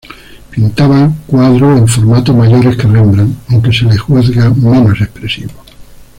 Pintaba 0.49 1.11
cuadros 1.27 1.77
en 1.77 1.87
formatos 1.87 2.35
mayores 2.35 2.75
que 2.75 2.87
Rembrandt, 2.87 3.37
aunque 3.49 3.71
se 3.71 3.85
le 3.85 3.95
juzga 3.99 4.49
menos 4.49 4.99
expresivo. 4.99 5.51